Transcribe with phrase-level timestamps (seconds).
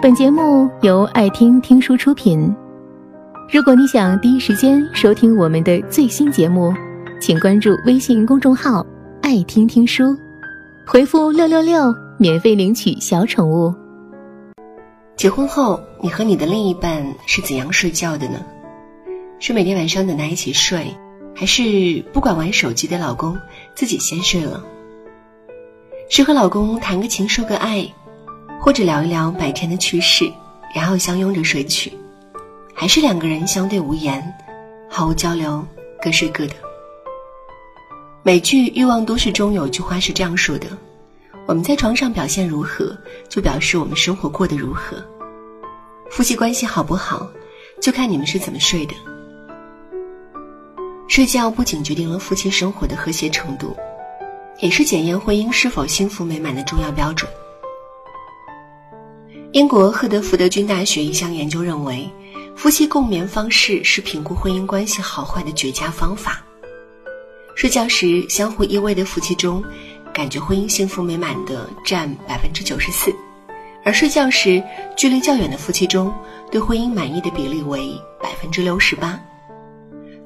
[0.00, 2.54] 本节目由爱听听书出品。
[3.50, 6.72] 如果你想第一时间收听我们的最新节目，
[7.20, 8.86] 请关注微信公众号
[9.20, 10.16] “爱听听书”，
[10.86, 13.74] 回复“六六六”免费领取小宠物。
[15.16, 18.38] 结婚后，你和你的另一半是怎样睡觉的呢？
[19.40, 20.94] 是每天晚上等他一起睡，
[21.34, 23.36] 还是不管玩手机的老公
[23.74, 24.62] 自己先睡了？
[26.08, 27.92] 是和老公谈个情说个爱，
[28.60, 30.30] 或者聊一聊白天的趣事，
[30.74, 31.92] 然后相拥着睡去？
[32.74, 34.22] 还是两个人相对无言，
[34.88, 35.64] 毫无交流，
[36.02, 36.54] 各睡各的？
[38.22, 40.66] 美剧《欲望都市》中有句话是这样说的。
[41.46, 42.94] 我们在床上表现如何，
[43.28, 45.02] 就表示我们生活过得如何。
[46.10, 47.26] 夫妻关系好不好，
[47.80, 48.94] 就看你们是怎么睡的。
[51.06, 53.74] 睡觉不仅决定了夫妻生活的和谐程度，
[54.60, 57.30] 也是检验婚姻是否幸福美满的重要标准。
[59.52, 62.06] 英国赫德福德郡大学一项研究认为，
[62.54, 66.44] 夫妻共眠方式是评估婚姻关系好坏的绝佳方法。
[67.54, 69.64] 睡觉时相互依偎的夫妻中，
[70.12, 73.10] 感觉婚姻幸福美满的占百分之九十四，
[73.84, 74.62] 而睡觉时
[74.94, 76.12] 距离较远的夫妻中，
[76.50, 77.90] 对婚姻满意的比例为
[78.22, 79.18] 百分之六十八。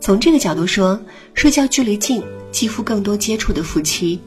[0.01, 1.01] 从这个角度说，
[1.33, 2.20] 睡觉距离近、
[2.51, 4.20] 肌肤更多接触的夫妻，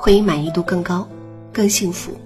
[0.00, 1.06] 婚姻满意度更高，
[1.52, 2.18] 更幸福。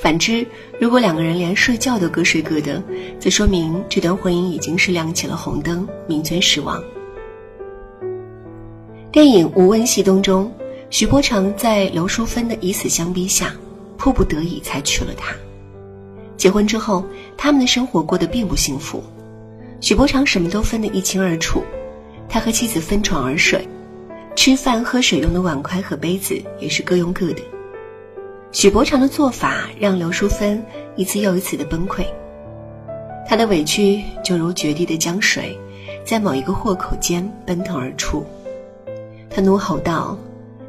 [0.00, 0.46] 反之，
[0.80, 2.82] 如果两个人连睡觉都各睡各的，
[3.18, 6.82] 则说明这段婚姻已经是亮起了红灯，名存实亡。
[9.12, 10.50] 电影《无问西东》中。
[10.88, 13.54] 许伯常在刘淑芬的以死相逼下，
[13.96, 15.32] 迫不得已才娶了她。
[16.36, 17.04] 结婚之后，
[17.36, 19.04] 他们的生活过得并不幸福。
[19.80, 21.62] 许伯常什么都分得一清二楚，
[22.28, 23.68] 他和妻子分床而睡，
[24.34, 27.42] 吃饭喝水用的碗筷和杯子也是各用各的。
[28.52, 30.64] 许伯常的做法让刘淑芬
[30.96, 32.04] 一次又一次的崩溃，
[33.26, 35.56] 她的委屈就如决堤的江水，
[36.04, 38.26] 在某一个豁口间奔腾而出。
[39.28, 40.18] 他怒吼道。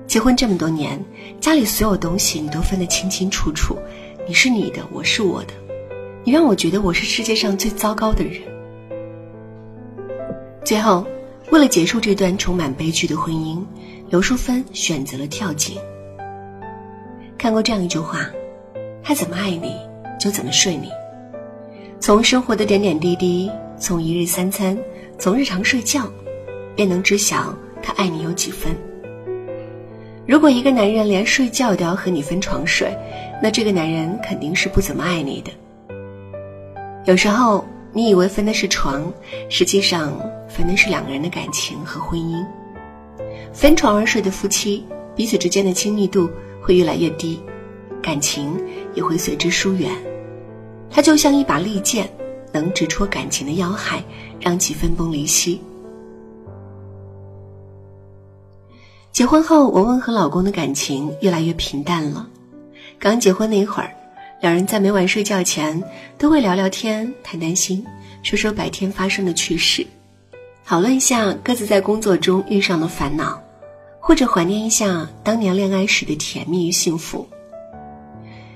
[0.06, 1.02] 结婚这么多年，
[1.40, 3.78] 家里所有东西你都分得清清楚楚，
[4.28, 5.53] 你是你的，我是我的，
[6.25, 8.41] 你让我觉得我是世界上最糟糕的人。
[10.66, 11.08] 最后，
[11.50, 13.64] 为了结束这段充满悲剧的婚姻，
[14.09, 15.78] 刘淑芬选择了跳井。
[17.41, 18.29] 看过这样一句话
[19.02, 19.75] ：“他怎么爱你，
[20.19, 20.90] 就怎么睡你。”
[22.00, 24.78] 从生活的点点滴滴，从一日三餐，
[25.18, 26.07] 从日常睡觉，
[26.75, 28.72] 便能知晓他爱你有几分。
[30.28, 32.96] 如果一个男人连睡觉都要和你分床睡，
[33.41, 35.52] 那这个男人肯定是不怎么爱你的。
[37.06, 39.12] 有时候你以为分的是床，
[39.50, 40.13] 实际上
[40.47, 42.46] 分的是两个人的感情和婚姻。
[43.52, 44.85] 分床而睡的夫妻，
[45.16, 46.29] 彼此之间的亲密度
[46.61, 47.41] 会越来越低，
[48.01, 48.53] 感情
[48.94, 49.91] 也会随之疏远。
[50.89, 52.09] 它就像一把利剑，
[52.51, 54.03] 能直戳感情的要害，
[54.39, 55.59] 让其分崩离析。
[59.11, 62.27] 结婚后，文文和老公的感情越来越平淡了。
[62.97, 63.91] 刚结婚那会儿，
[64.41, 65.81] 两人在每晚睡觉前
[66.17, 67.85] 都会聊聊天、谈谈心，
[68.23, 69.85] 说说白天发生的趣事，
[70.66, 73.41] 讨论一下各自在工作中遇上的烦恼，
[74.01, 77.25] 或者怀念一下当年恋爱时的甜蜜与幸福。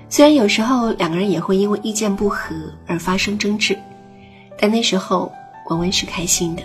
[0.10, 3.78] 虽然有时候两个人也会因为意见不合而发生争执，
[4.58, 5.32] 但那时候
[5.70, 6.64] 文文是开心的，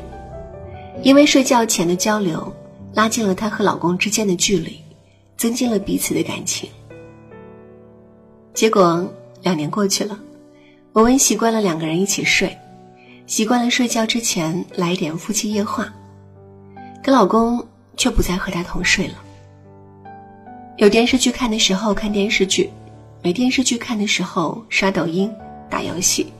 [1.02, 2.52] 因为睡觉前的交流。
[2.92, 4.76] 拉近了她和老公之间的距离，
[5.36, 6.68] 增进了彼此的感情。
[8.52, 9.08] 结果
[9.42, 10.18] 两年过去了，
[10.94, 12.58] 文文习惯了两个人一起睡，
[13.28, 15.86] 习惯了睡觉之前来一点夫妻夜话，
[17.00, 17.64] 跟老公
[17.96, 19.14] 却不再和他同睡了。
[20.76, 22.70] 有电视剧看的时候看电视剧，
[23.22, 25.30] 没电视剧看的时候刷抖音、
[25.68, 26.32] 打游戏，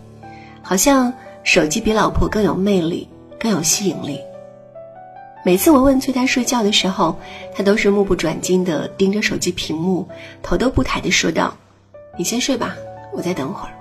[0.62, 1.12] 好像
[1.44, 3.06] 手机比老婆更有魅力，
[3.38, 4.18] 更有吸引力。
[5.44, 7.18] 每次我问催他睡觉的时候，
[7.54, 10.06] 他都是目不转睛地盯着手机屏幕，
[10.42, 11.54] 头都不抬地说道
[12.16, 12.76] ：“你先睡吧，
[13.12, 13.72] 我再等会儿。”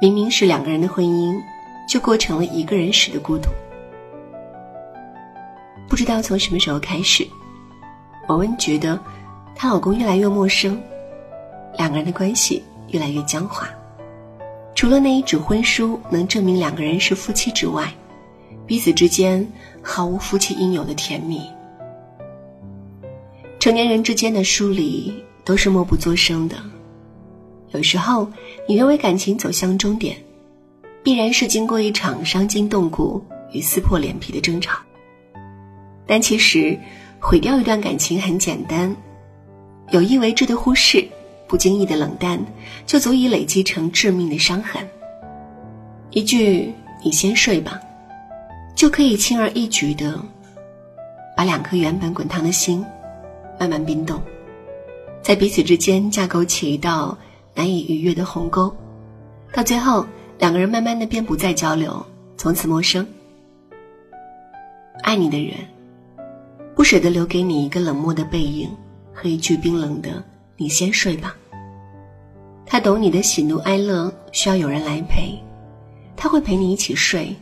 [0.00, 1.34] 明明是两个人的婚姻，
[1.88, 3.48] 却过成了一个人时的孤独。
[5.88, 7.26] 不知道从什么时候开始，
[8.28, 8.98] 王文觉得
[9.54, 10.80] 她老公越来越陌生，
[11.78, 13.68] 两个人的关系越来越僵化。
[14.74, 17.90] 除了那一纸婚书能证明两个人是夫妻之外，
[18.66, 19.46] 彼此之间
[19.80, 21.40] 毫无夫妻应有的甜蜜。
[23.58, 26.56] 成年人之间的疏离都是默不作声的。
[27.70, 28.28] 有时候，
[28.68, 30.16] 你认为感情走向终点，
[31.02, 34.78] 必然是经过一场伤筋动骨与撕破脸皮的争吵。
[36.06, 36.78] 但其实，
[37.18, 38.94] 毁掉一段感情很简单，
[39.90, 41.06] 有意为之的忽视
[41.48, 42.38] 不经意的冷淡，
[42.86, 44.86] 就足以累积成致命的伤痕。
[46.10, 46.72] 一句
[47.02, 47.80] “你先睡吧”，
[48.74, 50.18] 就可以轻而易举的
[51.36, 52.84] 把两颗原本滚烫的心
[53.58, 54.20] 慢慢冰冻，
[55.22, 57.16] 在彼此之间架构起一道
[57.54, 58.74] 难以逾越的鸿沟，
[59.52, 60.06] 到最后，
[60.38, 62.04] 两个人慢慢的便不再交流，
[62.36, 63.06] 从此陌生。
[65.02, 65.54] 爱你的人，
[66.86, 68.70] 舍得留给你一个冷漠的背影
[69.12, 70.22] 和一句冰冷的。
[70.56, 71.34] 你先睡吧。
[72.64, 75.36] 他懂你的喜怒哀乐，需要有人来陪，
[76.16, 77.34] 他会陪你一起睡，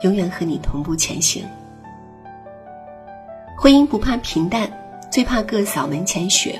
[0.00, 1.44] 永远和你同步前行。
[3.58, 4.66] 婚姻不怕平淡，
[5.12, 6.58] 最怕各扫门前雪。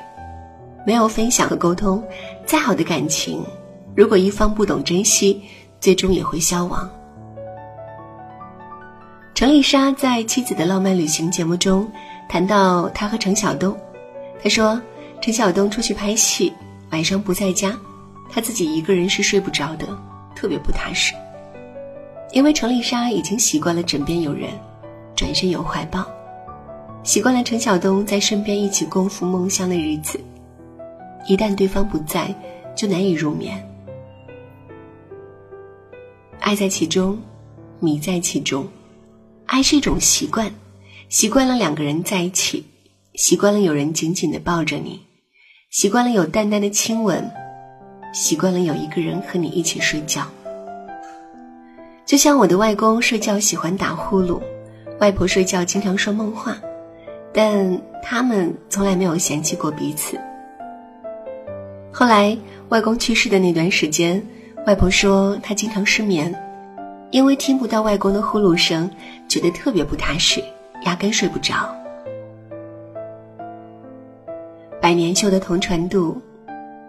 [0.87, 2.05] 没有分享和沟通，
[2.45, 3.43] 再好的感情，
[3.95, 5.43] 如果一方不懂珍惜，
[5.81, 6.87] 最终也会消亡。
[9.35, 11.91] 程丽莎在《妻子的浪漫旅行》节目中
[12.29, 13.77] 谈到他和程晓东，
[14.43, 14.81] 他说。
[15.19, 16.53] 陈晓东出去拍戏，
[16.93, 17.77] 晚上不在家，
[18.31, 19.89] 他自己一个人是睡不着的，
[20.37, 21.15] 特别不踏实。
[22.33, 24.51] 因为程丽莎已经习惯了枕边有人，
[25.17, 26.07] 转身有怀抱，
[27.03, 30.21] 习惯了陈晓东在身边一起共赴梦乡的日子。
[31.27, 32.33] 一旦对方不在，
[32.77, 33.61] 就难以入眠。
[36.41, 37.19] 爱在其中，
[37.81, 38.69] 迷在其中，
[39.47, 40.49] 爱是一种习惯，
[41.09, 42.65] 习惯了两个人在一起，
[43.15, 45.01] 习惯了有人紧紧的抱着你。
[45.71, 47.31] 习惯了有淡淡的亲吻，
[48.13, 50.27] 习惯了有一个人和你一起睡觉。
[52.05, 54.41] 就像我的外公睡觉喜欢打呼噜，
[54.99, 56.57] 外婆睡觉经常说梦话，
[57.33, 60.19] 但他们从来没有嫌弃过彼此。
[61.93, 62.37] 后来
[62.69, 64.21] 外公去世的那段时间，
[64.67, 66.35] 外婆说她经常失眠，
[67.11, 68.91] 因为听不到外公的呼噜声，
[69.29, 70.43] 觉得特别不踏实，
[70.85, 71.75] 压根睡不着。
[74.81, 76.21] 百年修的同船渡，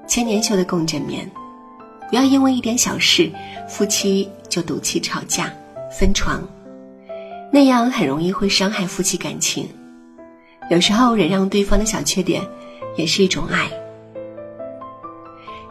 [0.08, 1.30] 千年修的共枕眠。
[2.10, 3.32] 不要因为一点小事，
[3.68, 5.52] 夫妻就赌气吵架、
[5.92, 6.42] 分床，
[7.52, 9.68] 那样很容易会伤害夫妻感情。
[10.70, 12.42] 有时候忍让对方的小缺点，
[12.96, 13.70] 也是一种爱。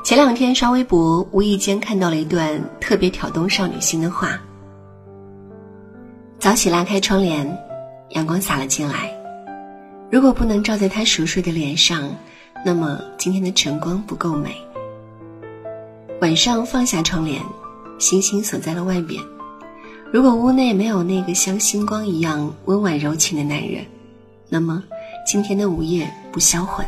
[0.05, 4.39] 前两天刷微博，无意间看到了一段特别挑动少女心的话：
[6.39, 7.47] 早起拉开窗帘，
[8.11, 9.11] 阳光洒了进来。
[10.11, 12.09] 如果不能照在他熟睡的脸上，
[12.65, 14.57] 那么今天的晨光不够美。
[16.21, 17.43] 晚上放下窗帘，
[17.99, 19.23] 星星锁在了外边。
[20.13, 23.85] 如果屋内没有那个像星光一样温婉柔情的男人，
[24.49, 24.83] 那么
[25.27, 26.87] 今天的午夜不销魂。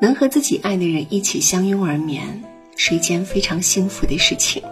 [0.00, 2.42] 能和自己爱的人一起相拥而眠，
[2.76, 4.62] 是一件非常幸福的事情。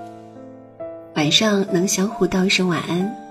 [1.14, 3.23] 晚上能相互道一声晚安。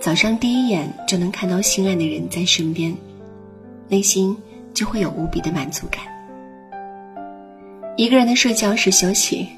[0.00, 2.94] 早上第一眼就能看到心爱的人在身边，
[3.88, 4.36] 内心
[4.72, 6.02] 就会有无比的满足感。
[7.96, 9.48] 一个人的睡觉是休息，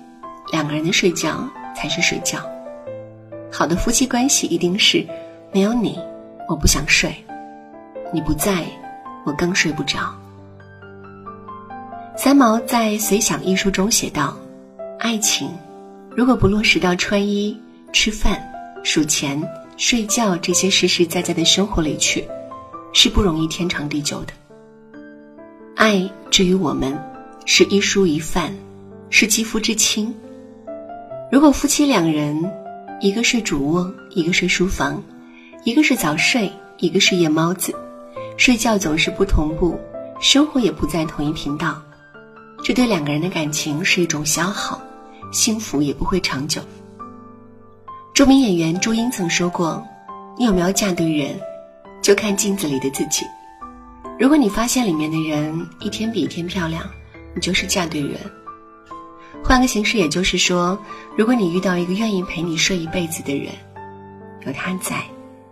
[0.51, 1.47] 两个人的睡觉
[1.77, 2.41] 才是睡觉。
[3.53, 5.07] 好的夫妻关系一定是，
[5.53, 5.99] 没有你
[6.49, 7.15] 我不想睡，
[8.13, 8.65] 你不在，
[9.27, 9.99] 我更睡不着。
[12.17, 14.37] 三毛在《随想》一书中写道
[14.99, 15.51] ：“爱情，
[16.17, 17.57] 如果不落实到穿衣、
[17.93, 18.41] 吃饭、
[18.83, 19.39] 数钱。”
[19.79, 22.27] 睡觉这些实实在在的生活里去，
[22.93, 24.33] 是不容易天长地久的。
[25.77, 27.01] 爱至于我们，
[27.47, 28.53] 是一蔬一饭，
[29.09, 30.13] 是肌肤之亲。
[31.31, 32.53] 如果夫妻两人，
[33.01, 35.01] 一个睡主卧，一个睡书房，
[35.63, 37.73] 一个是早睡，一个是夜猫子，
[38.37, 39.79] 睡觉总是不同步，
[40.21, 41.81] 生活也不在同一频道，
[42.65, 44.83] 这对两个人的感情是一种消耗，
[45.31, 46.61] 幸福也不会长久。
[48.19, 49.81] 著名演员朱茵曾说过
[50.37, 51.39] ：“你有没有嫁对人，
[52.03, 53.25] 就看镜子里的自己。
[54.19, 56.83] 如果你发现里面的人一天比一天漂亮，
[57.33, 58.19] 你就是嫁对人。
[59.45, 60.77] 换个形式，也就是说，
[61.17, 63.53] 如果你遇到一个愿意陪你睡一辈子的人，
[64.45, 65.01] 有他在，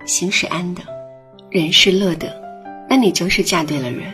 [0.04, 0.82] 心是安的，
[1.50, 2.34] 人是乐的，
[2.90, 4.12] 那你就是嫁对了人。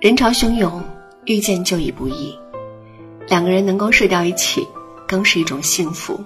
[0.00, 0.80] 人潮汹涌，
[1.24, 2.32] 遇见就已不易，
[3.26, 4.64] 两个人能够睡到一起，
[5.08, 6.16] 更是一种幸福。”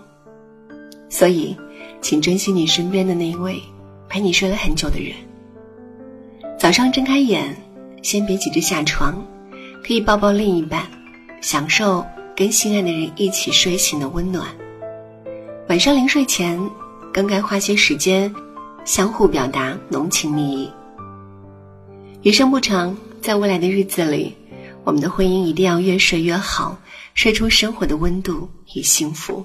[1.10, 1.54] 所以，
[2.00, 3.60] 请珍惜你身边的那一位
[4.08, 5.12] 陪你睡了很久的人。
[6.58, 7.54] 早上睁开眼，
[8.00, 9.22] 先别急着下床，
[9.84, 10.86] 可以抱抱另一半，
[11.42, 14.46] 享受跟心爱的人一起睡醒的温暖。
[15.68, 16.58] 晚上临睡前，
[17.12, 18.32] 更该花些时间，
[18.84, 20.70] 相互表达浓情蜜意。
[22.22, 24.34] 余生不长，在未来的日子里，
[24.84, 26.78] 我们的婚姻一定要越睡越好，
[27.14, 29.44] 睡出生活的温度与幸福。